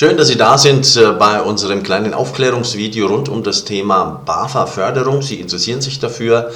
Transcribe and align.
Schön, 0.00 0.16
dass 0.16 0.28
Sie 0.28 0.36
da 0.36 0.56
sind 0.58 0.94
äh, 0.94 1.10
bei 1.10 1.42
unserem 1.42 1.82
kleinen 1.82 2.14
Aufklärungsvideo 2.14 3.08
rund 3.08 3.28
um 3.28 3.42
das 3.42 3.64
Thema 3.64 4.22
BAFA-Förderung. 4.24 5.22
Sie 5.22 5.40
interessieren 5.40 5.80
sich 5.80 5.98
dafür 5.98 6.52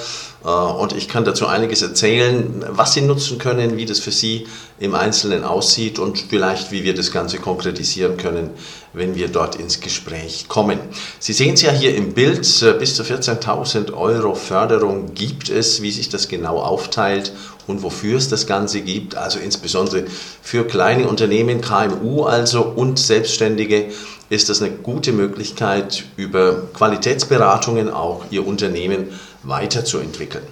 und 0.49 0.93
ich 0.93 1.09
kann 1.09 1.25
dazu 1.25 1.47
einiges 1.47 1.83
erzählen, 1.83 2.65
was 2.69 2.95
Sie 2.95 3.01
nutzen 3.01 3.39
können, 3.39 3.77
wie 3.77 3.87
das 3.87 4.01
für 4.01 4.11
Sie 4.11 4.47
im 4.81 4.97
Einzelnen 4.97 5.45
aussieht 5.45 6.01
und 6.01 6.19
vielleicht, 6.19 6.73
wie 6.73 6.83
wir 6.83 6.95
das 6.95 7.13
Ganze 7.13 7.39
konkretisieren 7.39 8.17
können, 8.17 8.51
wenn 8.93 9.15
wir 9.15 9.29
dort 9.29 9.55
ins 9.55 9.81
Gespräch 9.81 10.49
kommen. 10.49 10.81
Sie 11.21 11.33
sehen 11.33 11.55
es 11.55 11.63
ja 11.63 11.71
hier 11.71 11.95
im 11.95 12.13
Bild, 12.13 12.41
äh, 12.63 12.73
bis 12.73 12.97
zu 12.97 13.05
14.000 13.05 13.93
Euro 13.93 14.35
Förderung 14.35 15.15
gibt 15.15 15.49
es, 15.49 15.81
wie 15.81 15.93
sich 15.93 16.09
das 16.09 16.27
genau 16.27 16.59
aufteilt 16.59 17.33
und 17.69 17.85
wofür 17.85 18.19
es 18.19 18.29
das 18.29 18.49
Ganze 18.49 18.81
gibt, 18.81 19.15
also 19.15 19.39
insbesondere 19.39 20.05
für 20.43 20.67
kleine 20.67 21.07
Unternehmen, 21.07 21.61
KMU 21.61 22.25
also 22.25 22.63
und 22.63 22.99
Selbstständige 22.99 23.87
ist 24.29 24.49
das 24.49 24.63
eine 24.63 24.73
gute 24.73 25.13
Möglichkeit, 25.13 26.05
über 26.17 26.63
Qualitätsberatungen 26.73 27.91
auch 27.91 28.25
ihr 28.31 28.47
Unternehmen 28.47 29.09
weiterzuentwickeln. 29.43 30.47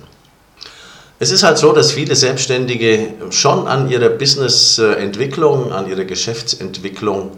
Es 1.19 1.31
ist 1.31 1.43
halt 1.43 1.59
so, 1.59 1.73
dass 1.73 1.93
viele 1.93 2.17
Selbstständige 2.17 3.15
schon 3.31 3.67
an 3.67 3.91
ihrer 3.91 4.09
Businessentwicklung, 4.09 5.71
an 5.71 5.89
ihrer 5.89 6.05
Geschäftsentwicklung 6.05 7.33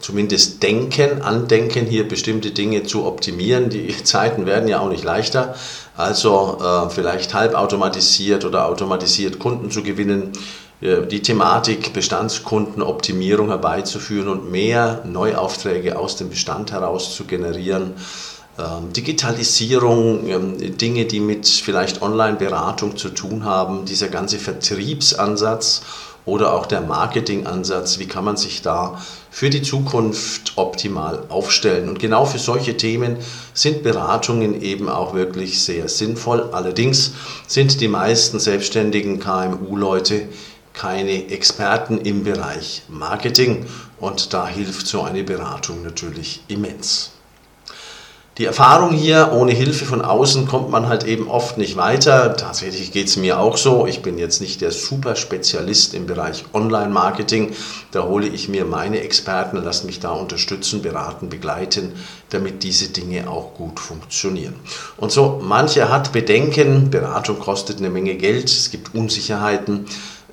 zumindest 0.00 0.62
denken, 0.62 1.22
andenken, 1.22 1.86
hier 1.86 2.06
bestimmte 2.06 2.50
Dinge 2.50 2.84
zu 2.84 3.04
optimieren. 3.06 3.70
Die 3.70 3.94
Zeiten 4.04 4.46
werden 4.46 4.68
ja 4.68 4.80
auch 4.80 4.88
nicht 4.88 5.04
leichter. 5.04 5.54
Also 5.96 6.58
äh, 6.60 6.90
vielleicht 6.90 7.34
halbautomatisiert 7.34 8.44
oder 8.44 8.66
automatisiert 8.66 9.38
Kunden 9.38 9.70
zu 9.70 9.82
gewinnen, 9.82 10.32
äh, 10.80 11.06
die 11.06 11.22
Thematik 11.22 11.92
Bestandskundenoptimierung 11.92 13.48
herbeizuführen 13.48 14.28
und 14.28 14.50
mehr 14.50 15.02
Neuaufträge 15.04 15.98
aus 15.98 16.16
dem 16.16 16.30
Bestand 16.30 16.72
heraus 16.72 17.14
zu 17.16 17.24
generieren. 17.24 17.94
Ähm, 18.58 18.92
Digitalisierung, 18.92 20.26
ähm, 20.26 20.76
Dinge, 20.78 21.04
die 21.04 21.20
mit 21.20 21.46
vielleicht 21.46 22.02
Online-Beratung 22.02 22.96
zu 22.96 23.10
tun 23.10 23.44
haben, 23.44 23.84
dieser 23.84 24.08
ganze 24.08 24.38
Vertriebsansatz 24.38 25.82
oder 26.24 26.52
auch 26.52 26.66
der 26.66 26.80
Marketingansatz, 26.80 28.00
wie 28.00 28.06
kann 28.06 28.24
man 28.24 28.36
sich 28.36 28.60
da 28.60 29.00
für 29.30 29.48
die 29.48 29.62
Zukunft 29.62 30.54
optimal 30.56 31.24
aufstellen. 31.28 31.88
Und 31.88 32.00
genau 32.00 32.24
für 32.24 32.38
solche 32.38 32.76
Themen 32.76 33.18
sind 33.54 33.84
Beratungen 33.84 34.60
eben 34.60 34.88
auch 34.88 35.14
wirklich 35.14 35.62
sehr 35.62 35.88
sinnvoll. 35.88 36.48
Allerdings 36.50 37.12
sind 37.46 37.80
die 37.80 37.88
meisten 37.88 38.40
selbstständigen 38.40 39.20
KMU-Leute 39.20 40.28
keine 40.72 41.30
Experten 41.30 41.98
im 41.98 42.24
Bereich 42.24 42.82
Marketing 42.88 43.66
und 44.00 44.32
da 44.32 44.48
hilft 44.48 44.88
so 44.88 45.02
eine 45.02 45.22
Beratung 45.22 45.82
natürlich 45.82 46.42
immens. 46.48 47.12
Die 48.38 48.44
Erfahrung 48.44 48.92
hier, 48.92 49.32
ohne 49.32 49.50
Hilfe 49.50 49.84
von 49.84 50.00
außen 50.00 50.46
kommt 50.46 50.70
man 50.70 50.86
halt 50.86 51.02
eben 51.02 51.26
oft 51.26 51.58
nicht 51.58 51.76
weiter. 51.76 52.36
Tatsächlich 52.36 52.92
geht 52.92 53.08
es 53.08 53.16
mir 53.16 53.40
auch 53.40 53.56
so. 53.56 53.84
Ich 53.84 54.00
bin 54.00 54.16
jetzt 54.16 54.40
nicht 54.40 54.60
der 54.60 54.70
Superspezialist 54.70 55.92
im 55.92 56.06
Bereich 56.06 56.44
Online-Marketing. 56.52 57.56
Da 57.90 58.04
hole 58.04 58.28
ich 58.28 58.48
mir 58.48 58.64
meine 58.64 59.00
Experten, 59.00 59.56
lasse 59.56 59.86
mich 59.86 59.98
da 59.98 60.12
unterstützen, 60.12 60.82
beraten, 60.82 61.28
begleiten, 61.28 61.94
damit 62.30 62.62
diese 62.62 62.90
Dinge 62.90 63.28
auch 63.28 63.54
gut 63.54 63.80
funktionieren. 63.80 64.54
Und 64.98 65.10
so, 65.10 65.40
mancher 65.42 65.88
hat 65.88 66.12
Bedenken, 66.12 66.90
Beratung 66.90 67.40
kostet 67.40 67.78
eine 67.78 67.90
Menge 67.90 68.14
Geld, 68.14 68.44
es 68.44 68.70
gibt 68.70 68.94
Unsicherheiten 68.94 69.86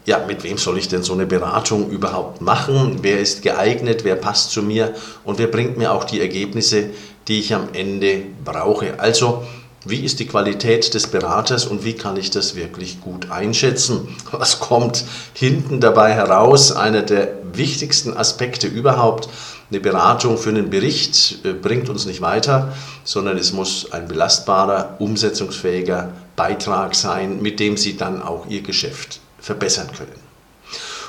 ja, 0.05 0.23
mit 0.25 0.43
wem 0.43 0.57
soll 0.57 0.77
ich 0.77 0.87
denn 0.87 1.01
so 1.01 1.13
eine 1.13 1.25
Beratung 1.25 1.89
überhaupt 1.89 2.39
machen? 2.39 2.99
Wer 3.01 3.19
ist 3.19 3.41
geeignet? 3.41 4.03
Wer 4.03 4.15
passt 4.15 4.51
zu 4.51 4.61
mir? 4.61 4.93
Und 5.23 5.39
wer 5.39 5.47
bringt 5.47 5.77
mir 5.77 5.91
auch 5.91 6.03
die 6.03 6.21
Ergebnisse, 6.21 6.91
die 7.27 7.39
ich 7.39 7.53
am 7.53 7.69
Ende 7.73 8.23
brauche? 8.43 8.99
Also, 8.99 9.43
wie 9.87 10.03
ist 10.03 10.19
die 10.19 10.25
Qualität 10.25 10.95
des 10.95 11.07
Beraters 11.07 11.67
und 11.67 11.85
wie 11.85 11.93
kann 11.93 12.17
ich 12.17 12.31
das 12.31 12.55
wirklich 12.55 13.01
gut 13.01 13.29
einschätzen? 13.29 14.07
Was 14.31 14.59
kommt 14.59 15.05
hinten 15.33 15.79
dabei 15.79 16.13
heraus? 16.13 16.71
Einer 16.71 17.03
der 17.03 17.37
wichtigsten 17.53 18.17
Aspekte 18.17 18.65
überhaupt. 18.67 19.29
Eine 19.69 19.79
Beratung 19.79 20.39
für 20.39 20.49
einen 20.49 20.71
Bericht 20.71 21.45
äh, 21.45 21.53
bringt 21.53 21.89
uns 21.89 22.05
nicht 22.05 22.21
weiter, 22.21 22.73
sondern 23.03 23.37
es 23.37 23.53
muss 23.53 23.91
ein 23.91 24.07
belastbarer, 24.07 24.95
umsetzungsfähiger 24.99 26.13
Beitrag 26.35 26.95
sein, 26.95 27.41
mit 27.41 27.59
dem 27.59 27.77
Sie 27.77 27.95
dann 27.95 28.21
auch 28.21 28.47
Ihr 28.47 28.61
Geschäft 28.61 29.19
verbessern 29.39 29.89
können. 29.95 30.24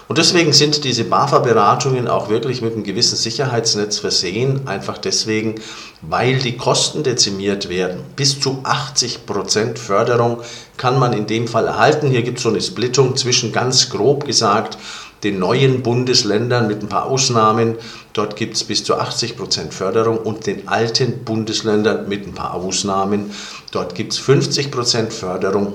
Und 0.09 0.19
deswegen 0.19 0.53
sind 0.53 0.84
diese 0.84 1.03
BAFA-Beratungen 1.05 2.06
auch 2.06 2.28
wirklich 2.28 2.62
mit 2.62 2.75
einem 2.75 2.84
gewissen 2.84 3.17
Sicherheitsnetz 3.17 3.99
versehen, 3.99 4.69
einfach 4.69 4.99
deswegen, 4.99 5.56
weil 6.00 6.39
die 6.39 6.56
Kosten 6.56 7.03
dezimiert 7.03 7.69
werden. 7.69 8.03
Bis 8.15 8.39
zu 8.39 8.61
80 8.62 9.27
Prozent 9.27 9.81
Förderung 9.81 10.43
kann 10.77 11.00
man 11.00 11.12
in 11.12 11.27
dem 11.27 11.49
Fall 11.49 11.66
erhalten. 11.66 12.09
Hier 12.09 12.22
gibt 12.22 12.39
es 12.39 12.45
so 12.45 12.50
eine 12.50 12.61
Splittung 12.61 13.16
zwischen 13.16 13.53
ganz 13.53 13.91
grob 13.91 14.27
gesagt 14.27 14.78
den 15.25 15.39
neuen 15.39 15.83
Bundesländern 15.83 16.69
mit 16.69 16.83
ein 16.83 16.89
paar 16.89 17.06
Ausnahmen. 17.06 17.77
Dort 18.12 18.37
gibt 18.37 18.55
es 18.55 18.65
bis 18.65 18.84
zu 18.84 18.97
80 18.97 19.37
Prozent 19.37 19.75
Förderung 19.75 20.19
und 20.19 20.47
den 20.47 20.69
alten 20.69 21.25
Bundesländern 21.25 22.09
mit 22.09 22.27
ein 22.27 22.34
paar 22.34 22.55
Ausnahmen. 22.55 23.31
Dort 23.72 23.95
gibt 23.95 24.12
es 24.12 24.19
50 24.19 24.71
Prozent 24.71 25.12
Förderung 25.12 25.75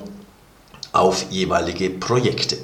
auf 0.94 1.26
jeweilige 1.32 1.90
Projekte. 1.90 2.58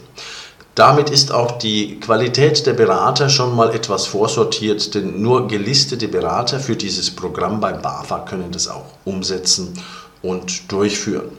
Damit 0.77 1.09
ist 1.09 1.31
auch 1.31 1.53
die 1.53 1.99
Qualität 1.99 2.67
der 2.67 2.73
Berater 2.73 3.29
schon 3.29 3.55
mal 3.55 3.73
etwas 3.73 4.05
vorsortiert, 4.05 4.93
denn 4.93 5.23
nur 5.23 5.47
gelistete 5.47 6.07
Berater 6.07 6.59
für 6.59 6.75
dieses 6.75 7.09
Programm 7.09 7.59
beim 7.59 7.81
BAFA 7.81 8.19
können 8.19 8.51
das 8.51 8.67
auch 8.67 8.85
umsetzen 9.03 9.73
und 10.21 10.71
durchführen. 10.71 11.29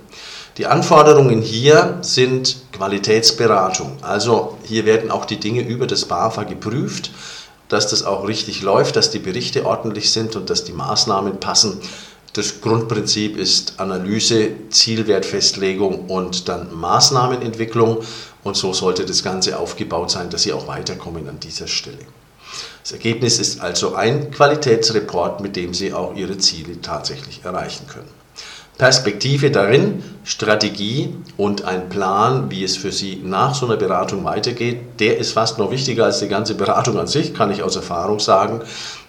Die 0.56 0.66
Anforderungen 0.66 1.40
hier 1.40 1.98
sind 2.00 2.56
Qualitätsberatung. 2.72 3.98
Also 4.02 4.58
hier 4.64 4.84
werden 4.86 5.12
auch 5.12 5.24
die 5.24 5.38
Dinge 5.38 5.60
über 5.60 5.86
das 5.86 6.06
BAFA 6.06 6.42
geprüft, 6.42 7.12
dass 7.68 7.86
das 7.86 8.02
auch 8.02 8.26
richtig 8.26 8.62
läuft, 8.62 8.96
dass 8.96 9.12
die 9.12 9.20
Berichte 9.20 9.64
ordentlich 9.64 10.10
sind 10.10 10.34
und 10.34 10.50
dass 10.50 10.64
die 10.64 10.72
Maßnahmen 10.72 11.38
passen. 11.38 11.80
Das 12.32 12.60
Grundprinzip 12.60 13.36
ist 13.36 13.74
Analyse, 13.78 14.50
Zielwertfestlegung 14.70 16.06
und 16.06 16.48
dann 16.48 16.74
Maßnahmenentwicklung. 16.74 17.98
Und 18.48 18.56
so 18.56 18.72
sollte 18.72 19.04
das 19.04 19.22
Ganze 19.22 19.58
aufgebaut 19.58 20.10
sein, 20.10 20.30
dass 20.30 20.44
Sie 20.44 20.54
auch 20.54 20.66
weiterkommen 20.66 21.28
an 21.28 21.38
dieser 21.38 21.66
Stelle. 21.66 21.98
Das 22.82 22.92
Ergebnis 22.92 23.38
ist 23.38 23.60
also 23.60 23.94
ein 23.94 24.30
Qualitätsreport, 24.30 25.42
mit 25.42 25.54
dem 25.54 25.74
Sie 25.74 25.92
auch 25.92 26.16
Ihre 26.16 26.38
Ziele 26.38 26.80
tatsächlich 26.80 27.44
erreichen 27.44 27.86
können. 27.86 28.08
Perspektive 28.78 29.50
darin, 29.50 30.02
Strategie 30.24 31.14
und 31.36 31.64
ein 31.64 31.90
Plan, 31.90 32.50
wie 32.50 32.64
es 32.64 32.78
für 32.78 32.90
Sie 32.90 33.20
nach 33.22 33.54
so 33.54 33.66
einer 33.66 33.76
Beratung 33.76 34.24
weitergeht, 34.24 34.98
der 34.98 35.18
ist 35.18 35.32
fast 35.32 35.58
noch 35.58 35.70
wichtiger 35.70 36.06
als 36.06 36.20
die 36.20 36.28
ganze 36.28 36.54
Beratung 36.54 36.98
an 36.98 37.06
sich, 37.06 37.34
kann 37.34 37.50
ich 37.50 37.62
aus 37.62 37.76
Erfahrung 37.76 38.18
sagen, 38.18 38.62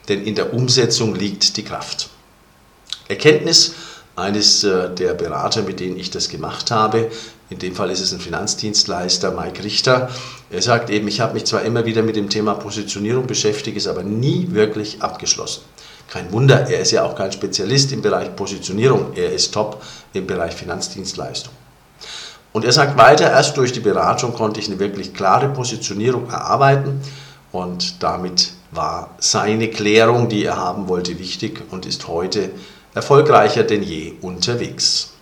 denn 0.09 0.21
in 0.25 0.35
der 0.35 0.53
Umsetzung 0.53 1.15
liegt 1.15 1.55
die 1.55 1.63
Kraft. 1.63 2.09
Erkenntnis 3.07 3.73
eines 4.17 4.65
äh, 4.65 4.93
der 4.93 5.13
Berater, 5.13 5.61
mit 5.61 5.79
denen 5.79 5.97
ich 5.97 6.09
das 6.09 6.27
gemacht 6.27 6.71
habe, 6.71 7.09
in 7.49 7.57
dem 7.57 7.75
Fall 7.75 7.89
ist 7.89 7.99
es 7.99 8.13
ein 8.13 8.19
Finanzdienstleister, 8.19 9.31
Mike 9.31 9.63
Richter. 9.63 10.09
Er 10.51 10.61
sagt 10.61 10.89
eben, 10.89 11.07
ich 11.07 11.19
habe 11.19 11.33
mich 11.33 11.45
zwar 11.45 11.63
immer 11.63 11.85
wieder 11.85 12.03
mit 12.03 12.15
dem 12.15 12.29
Thema 12.29 12.53
Positionierung 12.53 13.25
beschäftigt, 13.25 13.75
ist 13.75 13.87
aber 13.87 14.03
nie 14.03 14.49
wirklich 14.51 15.01
abgeschlossen. 15.01 15.63
Kein 16.11 16.31
Wunder, 16.31 16.69
er 16.69 16.79
ist 16.79 16.91
ja 16.91 17.03
auch 17.03 17.15
kein 17.15 17.31
Spezialist 17.31 17.91
im 17.91 18.01
Bereich 18.01 18.35
Positionierung, 18.35 19.13
er 19.15 19.31
ist 19.31 19.53
top 19.53 19.81
im 20.13 20.27
Bereich 20.27 20.53
Finanzdienstleistung. 20.53 21.53
Und 22.51 22.65
er 22.65 22.71
sagt 22.71 22.97
weiter, 22.97 23.29
erst 23.29 23.57
durch 23.57 23.71
die 23.71 23.79
Beratung 23.79 24.33
konnte 24.33 24.59
ich 24.59 24.67
eine 24.67 24.79
wirklich 24.79 25.13
klare 25.13 25.49
Positionierung 25.49 26.29
erarbeiten 26.29 27.01
und 27.51 28.01
damit 28.01 28.53
war 28.71 29.11
seine 29.19 29.69
Klärung, 29.69 30.29
die 30.29 30.45
er 30.45 30.57
haben 30.57 30.87
wollte, 30.87 31.17
wichtig 31.19 31.61
und 31.71 31.85
ist 31.85 32.07
heute 32.07 32.51
erfolgreicher 32.93 33.63
denn 33.63 33.83
je 33.83 34.13
unterwegs. 34.21 35.13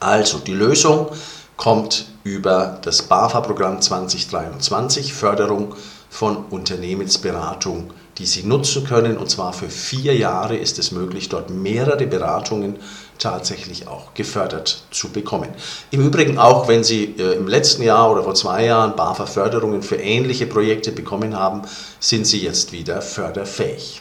Also 0.00 0.38
die 0.38 0.54
Lösung 0.54 1.08
kommt 1.58 2.06
über 2.24 2.78
das 2.82 3.02
BAFA-Programm 3.02 3.82
2023, 3.82 5.12
Förderung 5.12 5.74
von 6.08 6.44
Unternehmensberatung, 6.46 7.92
die 8.16 8.24
Sie 8.24 8.42
nutzen 8.42 8.84
können. 8.84 9.18
Und 9.18 9.30
zwar 9.30 9.52
für 9.52 9.68
vier 9.68 10.16
Jahre 10.16 10.56
ist 10.56 10.78
es 10.78 10.90
möglich, 10.90 11.28
dort 11.28 11.50
mehrere 11.50 12.06
Beratungen 12.06 12.76
tatsächlich 13.18 13.88
auch 13.88 14.14
gefördert 14.14 14.84
zu 14.90 15.10
bekommen. 15.10 15.50
Im 15.90 16.06
Übrigen 16.06 16.38
auch, 16.38 16.66
wenn 16.66 16.82
Sie 16.82 17.14
äh, 17.18 17.34
im 17.34 17.46
letzten 17.46 17.82
Jahr 17.82 18.10
oder 18.10 18.22
vor 18.22 18.34
zwei 18.34 18.64
Jahren 18.64 18.96
BAFA-Förderungen 18.96 19.82
für 19.82 19.96
ähnliche 19.96 20.46
Projekte 20.46 20.92
bekommen 20.92 21.36
haben, 21.36 21.62
sind 22.00 22.26
Sie 22.26 22.40
jetzt 22.42 22.72
wieder 22.72 23.02
förderfähig. 23.02 24.00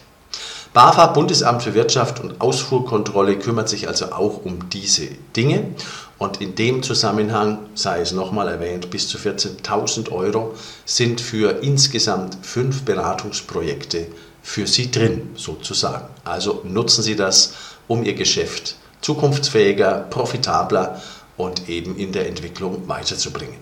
BAFA, 0.71 1.07
Bundesamt 1.07 1.63
für 1.63 1.73
Wirtschaft 1.73 2.19
und 2.19 2.39
Ausfuhrkontrolle, 2.41 3.39
kümmert 3.39 3.69
sich 3.69 3.87
also 3.87 4.11
auch 4.11 4.45
um 4.45 4.69
diese 4.69 5.07
Dinge. 5.35 5.73
Und 6.19 6.41
in 6.41 6.53
dem 6.53 6.83
Zusammenhang, 6.83 7.59
sei 7.73 8.01
es 8.01 8.11
nochmal 8.11 8.47
erwähnt, 8.49 8.91
bis 8.91 9.07
zu 9.07 9.17
14.000 9.17 10.11
Euro 10.11 10.53
sind 10.85 11.21
für 11.21 11.63
insgesamt 11.63 12.37
fünf 12.43 12.83
Beratungsprojekte 12.83 14.07
für 14.43 14.67
Sie 14.67 14.91
drin, 14.91 15.31
sozusagen. 15.35 16.05
Also 16.23 16.61
nutzen 16.65 17.03
Sie 17.03 17.15
das, 17.15 17.53
um 17.87 18.03
Ihr 18.03 18.13
Geschäft 18.13 18.75
zukunftsfähiger, 19.01 20.05
profitabler 20.09 21.01
und 21.37 21.69
eben 21.69 21.97
in 21.97 22.11
der 22.11 22.27
Entwicklung 22.27 22.87
weiterzubringen. 22.87 23.57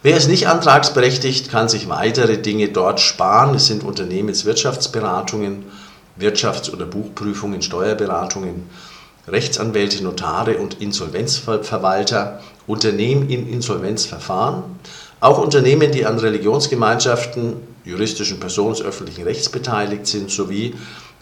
Wer 0.00 0.16
ist 0.16 0.28
nicht 0.28 0.46
antragsberechtigt, 0.46 1.50
kann 1.50 1.68
sich 1.68 1.88
weitere 1.88 2.38
Dinge 2.38 2.68
dort 2.68 3.00
sparen. 3.00 3.56
Es 3.56 3.66
sind 3.66 3.82
Unternehmenswirtschaftsberatungen, 3.82 5.64
Wirtschafts- 6.16 6.72
oder 6.72 6.86
Buchprüfungen, 6.86 7.62
Steuerberatungen, 7.62 8.70
Rechtsanwälte, 9.26 10.04
Notare 10.04 10.58
und 10.58 10.80
Insolvenzverwalter, 10.80 12.40
Unternehmen 12.68 13.28
in 13.28 13.48
Insolvenzverfahren, 13.48 14.62
auch 15.18 15.38
Unternehmen, 15.38 15.90
die 15.90 16.06
an 16.06 16.20
Religionsgemeinschaften, 16.20 17.54
juristischen 17.84 18.38
Personen 18.38 18.80
öffentlichen 18.80 19.24
Rechts 19.24 19.48
beteiligt 19.48 20.06
sind, 20.06 20.30
sowie 20.30 20.76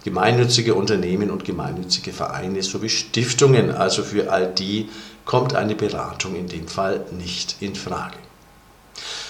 gemeinnützige 0.04 0.74
Unternehmen 0.74 1.30
und 1.30 1.46
gemeinnützige 1.46 2.12
Vereine 2.12 2.62
sowie 2.62 2.90
Stiftungen. 2.90 3.70
Also 3.70 4.02
für 4.02 4.30
all 4.30 4.52
die 4.52 4.90
kommt 5.24 5.54
eine 5.54 5.74
Beratung 5.74 6.36
in 6.36 6.46
dem 6.46 6.68
Fall 6.68 7.06
nicht 7.16 7.56
in 7.60 7.74
Frage. 7.74 8.16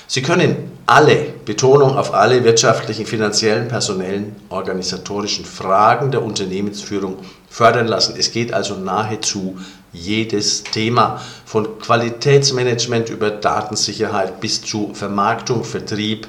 Sie 0.08 0.22
können 0.22 0.70
alle, 0.86 1.34
Betonung 1.44 1.96
auf 1.96 2.14
alle 2.14 2.44
wirtschaftlichen, 2.44 3.06
finanziellen, 3.06 3.66
personellen, 3.66 4.36
organisatorischen 4.48 5.44
Fragen 5.44 6.12
der 6.12 6.22
Unternehmensführung 6.22 7.18
fördern 7.48 7.88
lassen. 7.88 8.14
Es 8.16 8.30
geht 8.30 8.52
also 8.52 8.76
nahezu 8.76 9.58
jedes 9.92 10.62
Thema, 10.62 11.20
von 11.44 11.78
Qualitätsmanagement 11.80 13.08
über 13.10 13.30
Datensicherheit 13.30 14.40
bis 14.40 14.62
zu 14.62 14.92
Vermarktung, 14.94 15.64
Vertrieb, 15.64 16.28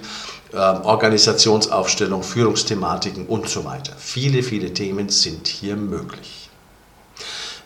ähm, 0.54 0.82
Organisationsaufstellung, 0.84 2.24
Führungsthematiken 2.24 3.28
und 3.28 3.50
so 3.50 3.66
weiter. 3.66 3.94
Viele, 3.98 4.42
viele 4.42 4.74
Themen 4.74 5.10
sind 5.10 5.48
hier 5.48 5.76
möglich. 5.76 6.50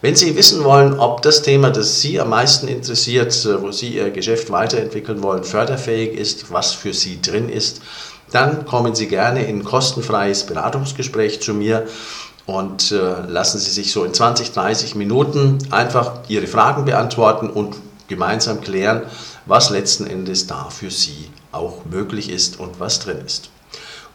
Wenn 0.03 0.15
Sie 0.15 0.36
wissen 0.36 0.63
wollen, 0.63 1.00
ob 1.00 1.21
das 1.21 1.44
Thema, 1.44 1.69
das 1.69 2.01
Sie 2.01 2.19
am 2.19 2.30
meisten 2.30 2.68
interessiert, 2.68 3.33
äh, 3.45 3.62
wo 3.62 3.71
Sie 3.71 3.89
Ihr 3.89 4.09
Geschäft 4.09 4.50
weiterentwickeln 4.50 5.21
wollen, 5.21 5.44
förderfähig 5.44 6.18
ist, 6.18 6.51
was 6.51 6.74
für 6.74 6.92
Sie 6.92 7.21
drin 7.21 7.50
ist, 7.50 7.81
dann 8.31 8.65
kommen 8.65 8.95
Sie 8.95 9.07
gerne 9.07 9.45
in 9.45 9.59
ein 9.59 9.63
kostenfreies 9.63 10.48
Beratungsgespräch 10.48 11.39
zu 11.42 11.53
mir 11.53 11.86
und 12.48 12.92
äh, 12.92 13.27
lassen 13.27 13.59
Sie 13.59 13.69
sich 13.69 13.92
so 13.92 14.03
in 14.03 14.12
20, 14.12 14.53
30 14.53 14.95
Minuten 14.95 15.59
einfach 15.69 16.13
Ihre 16.27 16.48
Fragen 16.48 16.86
beantworten 16.86 17.48
und 17.51 17.75
gemeinsam 18.07 18.59
klären, 18.59 19.03
was 19.45 19.69
letzten 19.69 20.07
Endes 20.07 20.48
da 20.48 20.69
für 20.71 20.89
Sie 20.89 21.30
auch 21.51 21.86
möglich 21.86 22.31
ist 22.31 22.59
und 22.59 22.80
was 22.80 23.01
drin 23.01 23.19
ist. 23.24 23.51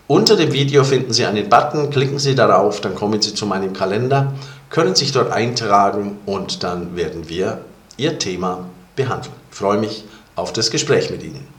Unter 0.09 0.37
dem 0.37 0.53
Video 0.53 0.85
finden 0.85 1.13
Sie 1.13 1.27
einen 1.27 1.49
Button, 1.49 1.91
klicken 1.91 2.19
Sie 2.19 2.35
darauf, 2.35 2.81
dann 2.81 2.95
kommen 2.95 3.23
Sie 3.23 3.35
zu 3.35 3.47
meinem 3.47 3.73
Kalender, 3.73 4.33
können 4.77 4.95
sich 4.95 5.11
dort 5.11 5.33
eintragen 5.33 6.19
und 6.27 6.63
dann 6.63 6.97
werden 6.97 7.31
wir 7.31 7.65
Ihr 7.97 8.19
Thema 8.19 8.69
behandeln. 8.95 9.33
Ich 9.51 9.57
freue 9.57 9.79
mich 9.79 10.05
auf 10.35 10.53
das 10.53 10.71
Gespräch 10.71 11.09
mit 11.09 11.23
Ihnen. 11.23 11.56